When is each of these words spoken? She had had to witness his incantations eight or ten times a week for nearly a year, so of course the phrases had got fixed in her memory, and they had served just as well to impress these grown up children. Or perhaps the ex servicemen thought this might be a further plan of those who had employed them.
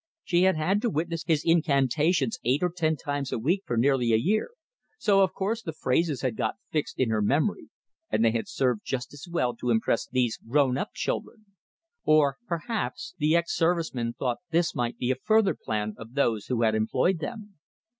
She 0.23 0.41
had 0.45 0.55
had 0.55 0.81
to 0.81 0.89
witness 0.89 1.23
his 1.27 1.43
incantations 1.45 2.39
eight 2.43 2.63
or 2.63 2.71
ten 2.71 2.95
times 2.95 3.31
a 3.31 3.37
week 3.37 3.61
for 3.67 3.77
nearly 3.77 4.11
a 4.13 4.17
year, 4.17 4.49
so 4.97 5.21
of 5.21 5.31
course 5.31 5.61
the 5.61 5.73
phrases 5.79 6.23
had 6.23 6.35
got 6.35 6.55
fixed 6.71 6.97
in 6.97 7.11
her 7.11 7.21
memory, 7.21 7.69
and 8.09 8.25
they 8.25 8.31
had 8.31 8.47
served 8.47 8.81
just 8.83 9.13
as 9.13 9.27
well 9.29 9.55
to 9.57 9.69
impress 9.69 10.07
these 10.07 10.37
grown 10.39 10.75
up 10.75 10.95
children. 10.95 11.45
Or 12.03 12.37
perhaps 12.47 13.13
the 13.19 13.35
ex 13.35 13.55
servicemen 13.55 14.13
thought 14.13 14.39
this 14.49 14.73
might 14.73 14.97
be 14.97 15.11
a 15.11 15.15
further 15.23 15.53
plan 15.53 15.93
of 15.99 16.15
those 16.15 16.47
who 16.47 16.63
had 16.63 16.73
employed 16.73 17.19
them. 17.19 17.59